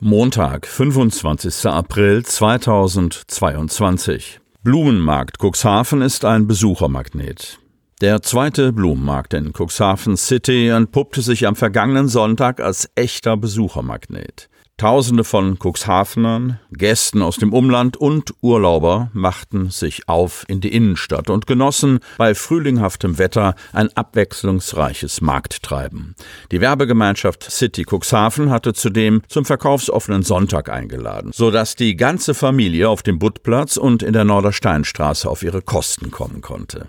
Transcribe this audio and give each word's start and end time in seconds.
Montag, 0.00 0.66
25. 0.66 1.64
April 1.64 2.26
2022. 2.26 4.40
Blumenmarkt 4.62 5.38
Cuxhaven 5.38 6.02
ist 6.02 6.26
ein 6.26 6.46
Besuchermagnet. 6.46 7.58
Der 8.00 8.22
zweite 8.22 8.72
Blumenmarkt 8.72 9.34
in 9.34 9.52
Cuxhaven 9.52 10.16
City 10.16 10.68
entpuppte 10.68 11.20
sich 11.20 11.48
am 11.48 11.56
vergangenen 11.56 12.06
Sonntag 12.06 12.60
als 12.60 12.88
echter 12.94 13.36
Besuchermagnet. 13.36 14.48
Tausende 14.76 15.24
von 15.24 15.58
Cuxhavenern, 15.58 16.60
Gästen 16.70 17.22
aus 17.22 17.38
dem 17.38 17.52
Umland 17.52 17.96
und 17.96 18.34
Urlauber 18.40 19.10
machten 19.14 19.70
sich 19.70 20.08
auf 20.08 20.44
in 20.46 20.60
die 20.60 20.72
Innenstadt 20.72 21.28
und 21.28 21.48
genossen 21.48 21.98
bei 22.18 22.36
frühlinghaftem 22.36 23.18
Wetter 23.18 23.56
ein 23.72 23.88
abwechslungsreiches 23.96 25.20
Markttreiben. 25.20 26.14
Die 26.52 26.60
Werbegemeinschaft 26.60 27.50
City 27.50 27.84
Cuxhaven 27.84 28.50
hatte 28.50 28.74
zudem 28.74 29.22
zum 29.26 29.44
verkaufsoffenen 29.44 30.22
Sonntag 30.22 30.68
eingeladen, 30.68 31.32
so 31.34 31.50
dass 31.50 31.74
die 31.74 31.96
ganze 31.96 32.34
Familie 32.34 32.88
auf 32.88 33.02
dem 33.02 33.18
Buttplatz 33.18 33.76
und 33.76 34.04
in 34.04 34.12
der 34.12 34.24
Nordersteinstraße 34.24 35.28
auf 35.28 35.42
ihre 35.42 35.62
Kosten 35.62 36.12
kommen 36.12 36.42
konnte. 36.42 36.86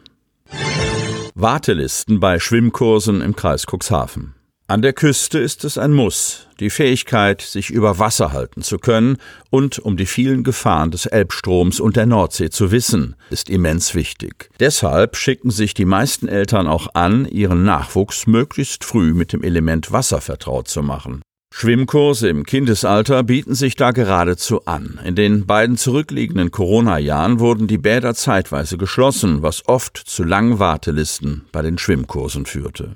Wartelisten 1.36 2.20
bei 2.20 2.40
Schwimmkursen 2.40 3.22
im 3.22 3.36
Kreis 3.36 3.66
Cuxhaven. 3.66 4.36
An 4.68 4.84
der 4.84 4.94
Küste 4.94 5.40
ist 5.40 5.64
es 5.64 5.80
ein 5.80 5.94
Muss, 5.94 6.48
die 6.60 6.70
Fähigkeit, 6.70 7.42
sich 7.42 7.72
über 7.72 7.98
Wasser 7.98 8.34
halten 8.34 8.62
zu 8.62 8.78
können 8.78 9.18
und 9.50 9.80
um 9.80 9.98
die 9.98 10.06
vielen 10.06 10.44
Gefahren 10.44 10.92
des 10.92 11.08
Elbstroms 11.08 11.80
und 11.80 11.96
der 11.96 12.06
Nordsee 12.06 12.52
zu 12.52 12.72
wissen, 12.72 13.16
ist 13.32 13.50
immens 13.50 13.96
wichtig. 13.96 14.52
Deshalb 14.60 15.16
schicken 15.16 15.50
sich 15.50 15.74
die 15.74 15.86
meisten 15.86 16.28
Eltern 16.28 16.68
auch 16.68 16.94
an, 16.94 17.26
ihren 17.26 17.64
Nachwuchs 17.64 18.28
möglichst 18.28 18.84
früh 18.84 19.14
mit 19.14 19.34
dem 19.34 19.42
Element 19.42 19.92
Wasser 19.92 20.22
vertraut 20.22 20.68
zu 20.68 20.84
machen. 20.84 21.22
Schwimmkurse 21.52 22.30
im 22.30 22.46
Kindesalter 22.46 23.24
bieten 23.24 23.54
sich 23.54 23.76
da 23.76 23.92
geradezu 23.92 24.66
an. 24.66 25.00
In 25.04 25.16
den 25.16 25.46
beiden 25.46 25.78
zurückliegenden 25.78 26.52
Corona-Jahren 26.52 27.40
wurden 27.40 27.68
die 27.68 27.78
Bäder 27.78 28.16
zeitweise 28.16 28.78
geschlossen, 28.78 29.42
was 29.42 29.68
oft 29.68 29.98
zu 29.98 30.24
langen 30.24 30.60
Wartelisten 30.60 31.46
bei 31.52 31.62
den 31.62 31.78
Schwimmkursen 31.78 32.46
führte. 32.46 32.94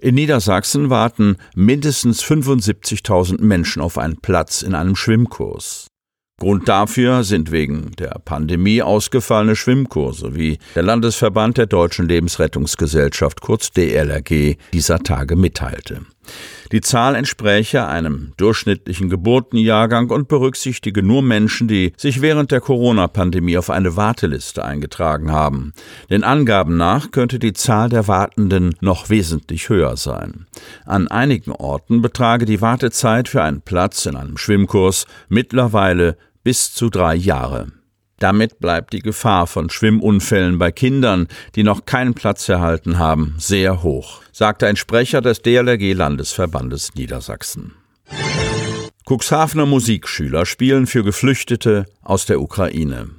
In 0.00 0.14
Niedersachsen 0.14 0.90
warten 0.90 1.36
mindestens 1.54 2.22
75.000 2.24 3.42
Menschen 3.42 3.82
auf 3.82 3.98
einen 3.98 4.16
Platz 4.16 4.62
in 4.62 4.74
einem 4.74 4.96
Schwimmkurs. 4.96 5.88
Grund 6.40 6.68
dafür 6.68 7.24
sind 7.24 7.50
wegen 7.50 7.90
der 7.98 8.20
Pandemie 8.24 8.80
ausgefallene 8.80 9.56
Schwimmkurse, 9.56 10.36
wie 10.36 10.58
der 10.76 10.84
Landesverband 10.84 11.58
der 11.58 11.66
Deutschen 11.66 12.08
Lebensrettungsgesellschaft 12.08 13.40
kurz 13.40 13.72
DLRG 13.72 14.56
dieser 14.72 15.00
Tage 15.00 15.34
mitteilte. 15.34 16.02
Die 16.72 16.80
Zahl 16.80 17.14
entspräche 17.14 17.86
einem 17.86 18.32
durchschnittlichen 18.36 19.08
Geburtenjahrgang 19.08 20.10
und 20.10 20.28
berücksichtige 20.28 21.02
nur 21.02 21.22
Menschen, 21.22 21.68
die 21.68 21.92
sich 21.96 22.20
während 22.20 22.50
der 22.50 22.60
Corona-Pandemie 22.60 23.56
auf 23.56 23.70
eine 23.70 23.96
Warteliste 23.96 24.64
eingetragen 24.64 25.32
haben. 25.32 25.72
Den 26.10 26.24
Angaben 26.24 26.76
nach 26.76 27.10
könnte 27.10 27.38
die 27.38 27.54
Zahl 27.54 27.88
der 27.88 28.08
Wartenden 28.08 28.74
noch 28.80 29.08
wesentlich 29.08 29.68
höher 29.68 29.96
sein. 29.96 30.46
An 30.84 31.08
einigen 31.08 31.52
Orten 31.52 32.02
betrage 32.02 32.44
die 32.44 32.60
Wartezeit 32.60 33.28
für 33.28 33.42
einen 33.42 33.62
Platz 33.62 34.04
in 34.06 34.16
einem 34.16 34.36
Schwimmkurs 34.36 35.06
mittlerweile 35.28 36.16
bis 36.44 36.74
zu 36.74 36.90
drei 36.90 37.14
Jahre. 37.14 37.68
Damit 38.18 38.58
bleibt 38.58 38.92
die 38.92 39.00
Gefahr 39.00 39.46
von 39.46 39.70
Schwimmunfällen 39.70 40.58
bei 40.58 40.72
Kindern, 40.72 41.28
die 41.54 41.62
noch 41.62 41.84
keinen 41.84 42.14
Platz 42.14 42.48
erhalten 42.48 42.98
haben, 42.98 43.34
sehr 43.38 43.82
hoch, 43.82 44.22
sagte 44.32 44.66
ein 44.66 44.76
Sprecher 44.76 45.20
des 45.20 45.42
DLRG-Landesverbandes 45.42 46.94
Niedersachsen. 46.94 47.74
Cuxhavener 49.08 49.66
Musikschüler 49.66 50.44
spielen 50.44 50.86
für 50.86 51.02
Geflüchtete 51.02 51.86
aus 52.02 52.26
der 52.26 52.40
Ukraine. 52.40 53.10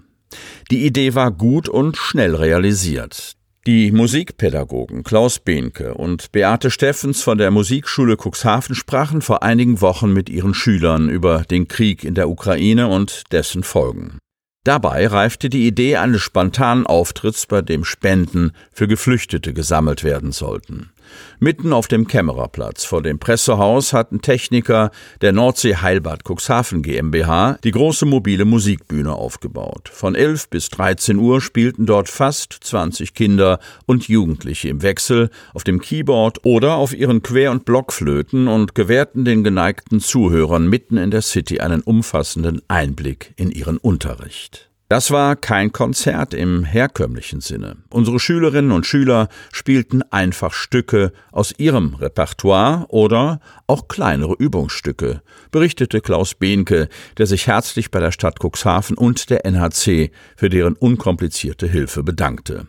Die 0.70 0.86
Idee 0.86 1.16
war 1.16 1.32
gut 1.32 1.68
und 1.68 1.98
schnell 1.98 2.36
realisiert. 2.36 3.34
Die 3.66 3.92
Musikpädagogen 3.92 5.04
Klaus 5.04 5.40
Behnke 5.40 5.94
und 5.96 6.32
Beate 6.32 6.72
Steffens 6.72 7.22
von 7.22 7.38
der 7.38 7.52
Musikschule 7.52 8.18
Cuxhaven 8.18 8.76
sprachen 8.76 9.22
vor 9.22 9.44
einigen 9.44 9.82
Wochen 9.82 10.14
mit 10.14 10.30
ihren 10.30 10.54
Schülern 10.54 11.10
über 11.10 11.44
den 11.44 11.68
Krieg 11.68 12.04
in 12.04 12.16
der 12.16 12.30
Ukraine 12.30 12.88
und 12.88 13.24
dessen 13.32 13.64
Folgen. 13.64 14.20
Dabei 14.64 15.08
reifte 15.08 15.50
die 15.50 15.66
Idee 15.68 15.98
eines 15.98 16.22
spontanen 16.22 16.86
Auftritts, 16.86 17.46
bei 17.46 17.62
dem 17.62 17.86
Spenden 17.86 18.52
für 18.72 18.88
Geflüchtete 18.88 19.54
gesammelt 19.54 20.04
werden 20.04 20.32
sollten. 20.32 20.92
Mitten 21.40 21.74
auf 21.74 21.88
dem 21.88 22.08
Kämmererplatz 22.08 22.86
vor 22.86 23.02
dem 23.02 23.20
Pressehaus 23.20 23.94
hatten 23.94 24.22
Techniker 24.22 24.92
der 25.22 25.32
Nordsee 25.32 25.76
Heilbad 25.76 26.24
Cuxhaven 26.24 26.82
GmbH 26.82 27.58
die 27.64 27.72
große 27.72 28.06
mobile 28.06 28.46
Musikbühne 28.46 29.14
aufgebaut. 29.14 29.90
Von 29.92 30.16
11 30.16 30.50
bis 30.50 30.70
13 30.70 31.18
Uhr 31.18 31.42
spielten 31.42 31.86
dort 31.86 32.10
fast 32.10 32.54
20 32.62 33.14
Kinder 33.14 33.60
und 33.86 34.08
Jugendliche 34.08 34.70
im 34.70 34.82
Wechsel 34.82 35.30
auf 35.54 35.64
dem 35.64 35.80
Keyboard 35.82 36.46
oder 36.46 36.76
auf 36.76 36.94
ihren 36.94 37.22
Quer- 37.24 37.52
und 37.52 37.66
Blockflöten 37.66 38.48
und 38.48 38.76
gewährten 38.76 39.26
den 39.26 39.44
geneigten 39.44 40.00
Zuhörern 40.00 40.68
mitten 40.68 40.98
in 40.98 41.12
der 41.12 41.22
City 41.22 41.60
einen 41.60 41.82
umfassenden 41.82 42.62
Einblick 42.68 43.34
in 43.36 43.52
ihren 43.52 43.78
Unterricht. 43.78 44.69
Das 44.90 45.12
war 45.12 45.36
kein 45.36 45.72
Konzert 45.72 46.34
im 46.34 46.64
herkömmlichen 46.64 47.42
Sinne. 47.42 47.78
Unsere 47.92 48.20
Schülerinnen 48.20 48.72
und 48.72 48.88
Schüler 48.88 49.30
spielten 49.52 50.02
einfach 50.10 50.52
Stücke 50.52 51.14
aus 51.32 51.54
ihrem 51.60 51.94
Repertoire 51.94 52.88
oder 52.90 53.40
auch 53.68 53.88
kleinere 53.88 54.34
Übungsstücke, 54.34 55.22
berichtete 55.52 56.02
Klaus 56.02 56.34
Behnke, 56.34 56.90
der 57.20 57.28
sich 57.28 57.46
herzlich 57.46 57.92
bei 57.92 58.00
der 58.00 58.12
Stadt 58.12 58.40
Cuxhaven 58.44 58.98
und 58.98 59.30
der 59.30 59.46
NHC 59.46 60.10
für 60.36 60.50
deren 60.50 60.74
unkomplizierte 60.74 61.68
Hilfe 61.68 62.02
bedankte. 62.02 62.66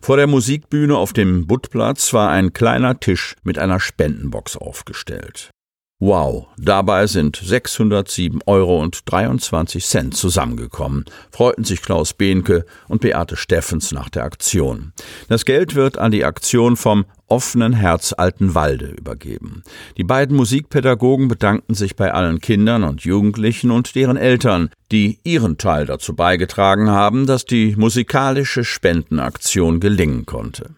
Vor 0.00 0.16
der 0.16 0.28
Musikbühne 0.28 0.96
auf 0.96 1.12
dem 1.12 1.48
Buttplatz 1.48 2.12
war 2.12 2.30
ein 2.30 2.52
kleiner 2.52 3.00
Tisch 3.00 3.34
mit 3.42 3.58
einer 3.58 3.80
Spendenbox 3.80 4.56
aufgestellt. 4.56 5.50
Wow, 5.98 6.48
dabei 6.58 7.06
sind 7.06 7.36
607 7.42 8.40
Euro 8.44 8.82
und 8.82 9.00
23 9.06 9.82
Cent 9.82 10.14
zusammengekommen, 10.14 11.06
freuten 11.30 11.64
sich 11.64 11.80
Klaus 11.80 12.12
Behnke 12.12 12.66
und 12.86 13.00
Beate 13.00 13.34
Steffens 13.36 13.92
nach 13.92 14.10
der 14.10 14.24
Aktion. 14.24 14.92
Das 15.30 15.46
Geld 15.46 15.74
wird 15.74 15.96
an 15.96 16.10
die 16.10 16.26
Aktion 16.26 16.76
vom 16.76 17.06
offenen 17.28 17.72
Herz 17.72 18.12
Altenwalde 18.12 18.88
übergeben. 18.88 19.62
Die 19.96 20.04
beiden 20.04 20.36
Musikpädagogen 20.36 21.28
bedankten 21.28 21.74
sich 21.74 21.96
bei 21.96 22.12
allen 22.12 22.42
Kindern 22.42 22.84
und 22.84 23.00
Jugendlichen 23.04 23.70
und 23.70 23.94
deren 23.94 24.18
Eltern, 24.18 24.68
die 24.92 25.18
ihren 25.24 25.56
Teil 25.56 25.86
dazu 25.86 26.14
beigetragen 26.14 26.90
haben, 26.90 27.26
dass 27.26 27.46
die 27.46 27.74
musikalische 27.74 28.64
Spendenaktion 28.64 29.80
gelingen 29.80 30.26
konnte. 30.26 30.74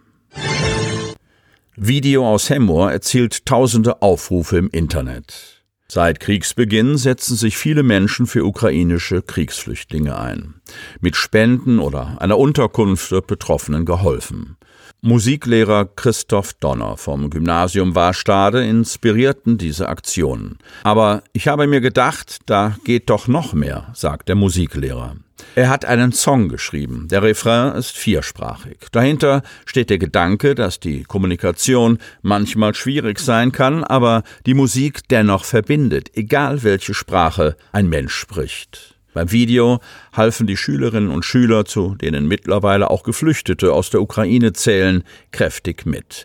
Video 1.80 2.26
aus 2.28 2.50
Hemmoor 2.50 2.90
erzielt 2.90 3.46
tausende 3.46 4.02
Aufrufe 4.02 4.58
im 4.58 4.69
Internet. 4.70 5.62
Seit 5.86 6.19
Kriegsbeginn 6.19 6.98
setzen 6.98 7.36
sich 7.36 7.56
viele 7.56 7.84
Menschen 7.84 8.26
für 8.26 8.44
ukrainische 8.44 9.22
Kriegsflüchtlinge 9.22 10.19
ein. 10.19 10.60
Mit 11.00 11.14
Spenden 11.14 11.78
oder 11.78 12.20
einer 12.20 12.36
Unterkunft 12.36 13.12
wird 13.12 13.28
Betroffenen 13.28 13.84
geholfen. 13.84 14.56
Musiklehrer 15.02 15.84
Christoph 15.84 16.52
Donner 16.54 16.96
vom 16.96 17.30
Gymnasium 17.30 17.94
Warstade 17.94 18.66
inspirierten 18.66 19.56
diese 19.56 19.88
Aktionen. 19.88 20.58
Aber 20.82 21.22
ich 21.32 21.46
habe 21.46 21.69
mir 21.69 21.81
gedacht, 21.81 22.40
da 22.46 22.76
geht 22.84 23.08
doch 23.08 23.28
noch 23.28 23.52
mehr, 23.52 23.92
sagt 23.94 24.28
der 24.28 24.34
Musiklehrer. 24.34 25.14
Er 25.55 25.69
hat 25.69 25.85
einen 25.85 26.12
Song 26.12 26.49
geschrieben. 26.49 27.08
Der 27.11 27.23
Refrain 27.23 27.75
ist 27.75 27.96
viersprachig. 27.96 28.79
Dahinter 28.93 29.43
steht 29.67 29.90
der 29.90 29.99
Gedanke, 29.99 30.55
dass 30.55 30.79
die 30.79 31.02
Kommunikation 31.02 31.99
manchmal 32.23 32.75
schwierig 32.75 33.19
sein 33.19 33.50
kann, 33.52 33.82
aber 33.82 34.23
die 34.46 34.55
Musik 34.55 35.08
dennoch 35.08 35.44
verbindet, 35.44 36.11
egal 36.14 36.62
welche 36.62 36.94
Sprache 36.94 37.56
ein 37.73 37.88
Mensch 37.88 38.14
spricht. 38.14 38.94
Beim 39.14 39.32
Video 39.32 39.81
halfen 40.12 40.46
die 40.46 40.56
Schülerinnen 40.56 41.11
und 41.11 41.25
Schüler, 41.25 41.64
zu 41.64 41.96
denen 41.96 42.29
mittlerweile 42.29 42.91
auch 42.91 43.02
Geflüchtete 43.02 43.73
aus 43.73 43.91
der 43.91 44.00
Ukraine 44.00 44.52
zählen, 44.52 45.02
kräftig 45.32 45.87
mit. 45.87 46.25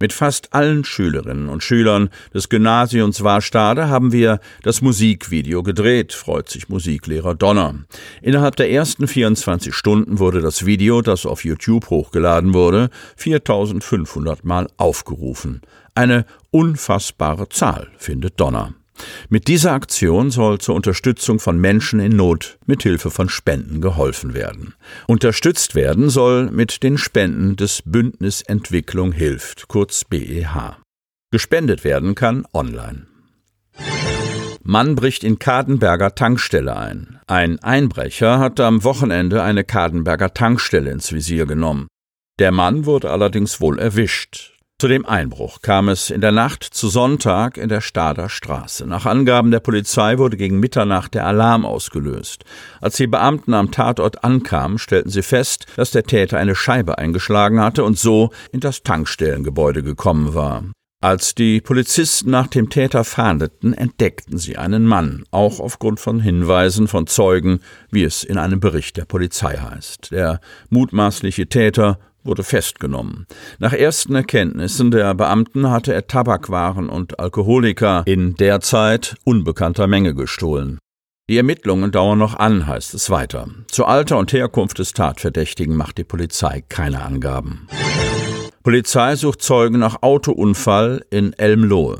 Mit 0.00 0.12
fast 0.12 0.52
allen 0.52 0.84
Schülerinnen 0.84 1.48
und 1.48 1.62
Schülern 1.62 2.10
des 2.34 2.48
Gymnasiums 2.48 3.22
Warstade 3.22 3.88
haben 3.88 4.10
wir 4.10 4.40
das 4.62 4.82
Musikvideo 4.82 5.62
gedreht, 5.62 6.12
freut 6.12 6.50
sich 6.50 6.68
Musiklehrer 6.68 7.36
Donner. 7.36 7.76
Innerhalb 8.20 8.56
der 8.56 8.70
ersten 8.70 9.06
24 9.06 9.72
Stunden 9.72 10.18
wurde 10.18 10.40
das 10.40 10.66
Video, 10.66 11.00
das 11.00 11.26
auf 11.26 11.44
YouTube 11.44 11.90
hochgeladen 11.90 12.54
wurde, 12.54 12.90
4500 13.16 14.44
Mal 14.44 14.66
aufgerufen. 14.78 15.62
Eine 15.94 16.26
unfassbare 16.50 17.48
Zahl, 17.48 17.88
findet 17.96 18.40
Donner. 18.40 18.74
Mit 19.28 19.48
dieser 19.48 19.72
Aktion 19.72 20.30
soll 20.30 20.58
zur 20.58 20.74
Unterstützung 20.74 21.40
von 21.40 21.58
Menschen 21.58 22.00
in 22.00 22.16
Not 22.16 22.58
mit 22.66 22.82
Hilfe 22.82 23.10
von 23.10 23.28
Spenden 23.28 23.80
geholfen 23.80 24.34
werden. 24.34 24.74
Unterstützt 25.06 25.74
werden 25.74 26.10
soll 26.10 26.50
mit 26.50 26.82
den 26.82 26.98
Spenden 26.98 27.56
des 27.56 27.82
Bündnis 27.84 28.42
Entwicklung 28.42 29.12
hilft, 29.12 29.68
kurz 29.68 30.04
BEH. 30.04 30.78
Gespendet 31.30 31.84
werden 31.84 32.14
kann 32.14 32.46
online. 32.52 33.06
Mann 34.62 34.94
bricht 34.94 35.24
in 35.24 35.38
Kadenberger 35.38 36.14
Tankstelle 36.14 36.76
ein. 36.76 37.20
Ein 37.26 37.58
Einbrecher 37.58 38.38
hatte 38.38 38.64
am 38.64 38.82
Wochenende 38.82 39.42
eine 39.42 39.62
Kadenberger 39.62 40.32
Tankstelle 40.32 40.90
ins 40.90 41.12
Visier 41.12 41.44
genommen. 41.44 41.86
Der 42.38 42.50
Mann 42.50 42.86
wurde 42.86 43.10
allerdings 43.10 43.60
wohl 43.60 43.78
erwischt. 43.78 44.53
Zu 44.80 44.88
dem 44.88 45.06
Einbruch 45.06 45.62
kam 45.62 45.88
es 45.88 46.10
in 46.10 46.20
der 46.20 46.32
Nacht 46.32 46.64
zu 46.64 46.88
Sonntag 46.88 47.58
in 47.58 47.68
der 47.68 47.80
Stader 47.80 48.28
Straße. 48.28 48.86
Nach 48.88 49.06
Angaben 49.06 49.52
der 49.52 49.60
Polizei 49.60 50.18
wurde 50.18 50.36
gegen 50.36 50.58
Mitternacht 50.58 51.14
der 51.14 51.26
Alarm 51.26 51.64
ausgelöst. 51.64 52.44
Als 52.80 52.96
die 52.96 53.06
Beamten 53.06 53.54
am 53.54 53.70
Tatort 53.70 54.24
ankamen, 54.24 54.78
stellten 54.78 55.10
sie 55.10 55.22
fest, 55.22 55.66
dass 55.76 55.92
der 55.92 56.02
Täter 56.02 56.38
eine 56.38 56.56
Scheibe 56.56 56.98
eingeschlagen 56.98 57.60
hatte 57.60 57.84
und 57.84 57.98
so 57.98 58.30
in 58.50 58.58
das 58.58 58.82
Tankstellengebäude 58.82 59.84
gekommen 59.84 60.34
war. 60.34 60.64
Als 61.00 61.36
die 61.36 61.60
Polizisten 61.60 62.30
nach 62.30 62.48
dem 62.48 62.68
Täter 62.68 63.04
fahndeten, 63.04 63.74
entdeckten 63.74 64.38
sie 64.38 64.56
einen 64.56 64.86
Mann, 64.86 65.24
auch 65.30 65.60
aufgrund 65.60 66.00
von 66.00 66.18
Hinweisen 66.18 66.88
von 66.88 67.06
Zeugen, 67.06 67.60
wie 67.90 68.02
es 68.02 68.24
in 68.24 68.38
einem 68.38 68.58
Bericht 68.58 68.96
der 68.96 69.04
Polizei 69.04 69.56
heißt. 69.56 70.10
Der 70.10 70.40
mutmaßliche 70.70 71.46
Täter 71.46 71.98
wurde 72.24 72.42
festgenommen. 72.42 73.26
Nach 73.58 73.72
ersten 73.72 74.14
Erkenntnissen 74.14 74.90
der 74.90 75.14
Beamten 75.14 75.70
hatte 75.70 75.92
er 75.92 76.06
Tabakwaren 76.06 76.88
und 76.88 77.20
Alkoholika 77.20 78.02
in 78.06 78.34
derzeit 78.34 79.16
unbekannter 79.24 79.86
Menge 79.86 80.14
gestohlen. 80.14 80.78
Die 81.30 81.38
Ermittlungen 81.38 81.90
dauern 81.90 82.18
noch 82.18 82.34
an, 82.34 82.66
heißt 82.66 82.92
es 82.92 83.08
weiter. 83.08 83.48
Zu 83.68 83.86
Alter 83.86 84.18
und 84.18 84.32
Herkunft 84.32 84.78
des 84.78 84.92
Tatverdächtigen 84.92 85.74
macht 85.74 85.96
die 85.96 86.04
Polizei 86.04 86.62
keine 86.68 87.02
Angaben. 87.02 87.66
Polizei 88.62 89.16
sucht 89.16 89.40
Zeugen 89.40 89.78
nach 89.78 90.02
Autounfall 90.02 91.04
in 91.10 91.32
Elmlohe. 91.34 91.98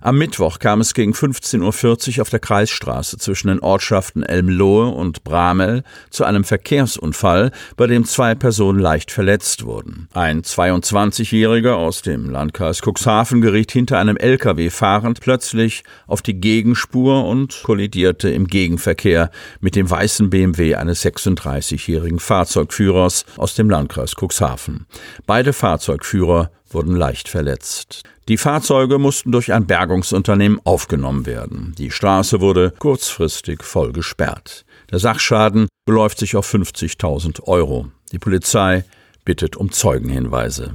Am 0.00 0.18
Mittwoch 0.18 0.58
kam 0.58 0.80
es 0.80 0.94
gegen 0.94 1.12
15.40 1.12 2.16
Uhr 2.16 2.22
auf 2.22 2.30
der 2.30 2.40
Kreisstraße 2.40 3.18
zwischen 3.18 3.48
den 3.48 3.60
Ortschaften 3.60 4.22
Elmlohe 4.22 4.88
und 4.88 5.24
Bramel 5.24 5.84
zu 6.10 6.24
einem 6.24 6.44
Verkehrsunfall, 6.44 7.52
bei 7.76 7.86
dem 7.86 8.04
zwei 8.04 8.34
Personen 8.34 8.80
leicht 8.80 9.10
verletzt 9.10 9.64
wurden. 9.64 10.08
Ein 10.12 10.42
22-Jähriger 10.42 11.74
aus 11.74 12.02
dem 12.02 12.30
Landkreis 12.30 12.80
Cuxhaven 12.82 13.40
geriet 13.40 13.72
hinter 13.72 13.98
einem 13.98 14.16
LKW 14.16 14.70
fahrend 14.70 15.20
plötzlich 15.20 15.84
auf 16.06 16.22
die 16.22 16.40
Gegenspur 16.40 17.26
und 17.26 17.62
kollidierte 17.62 18.28
im 18.30 18.46
Gegenverkehr 18.46 19.30
mit 19.60 19.76
dem 19.76 19.88
weißen 19.88 20.30
BMW 20.30 20.74
eines 20.74 21.04
36-jährigen 21.04 22.18
Fahrzeugführers 22.18 23.24
aus 23.36 23.54
dem 23.54 23.70
Landkreis 23.70 24.14
Cuxhaven. 24.16 24.86
Beide 25.26 25.52
Fahrzeugführer 25.52 26.50
wurden 26.74 26.96
leicht 26.96 27.28
verletzt. 27.28 28.02
Die 28.28 28.36
Fahrzeuge 28.36 28.98
mussten 28.98 29.32
durch 29.32 29.52
ein 29.52 29.66
Bergungsunternehmen 29.66 30.60
aufgenommen 30.64 31.26
werden. 31.26 31.74
Die 31.76 31.90
Straße 31.90 32.40
wurde 32.40 32.72
kurzfristig 32.78 33.62
voll 33.62 33.92
gesperrt. 33.92 34.64
Der 34.90 34.98
Sachschaden 34.98 35.68
beläuft 35.84 36.18
sich 36.18 36.36
auf 36.36 36.52
50.000 36.52 37.42
Euro. 37.44 37.88
Die 38.12 38.18
Polizei 38.18 38.84
bittet 39.24 39.56
um 39.56 39.72
Zeugenhinweise. 39.72 40.74